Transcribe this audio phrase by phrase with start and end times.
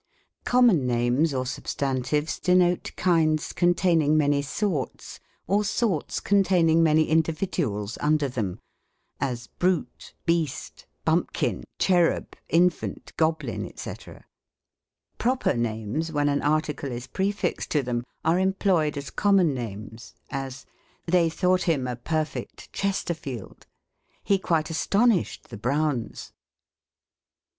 [0.45, 7.99] Common names, or substantive?, denote kinds con taining many sorts, or sorts containing many individuals
[8.01, 8.55] under them•
[9.19, 13.93] as brute, beast, bumpkin, cherub, infant, goblin, &;c.
[15.19, 20.65] Proper names, when an article is prefixed to them, are employed as connnon names: as,"
[21.05, 23.67] They thought him a perfect Chesterfield;
[24.23, 26.31] he quite astonished the Broivjis."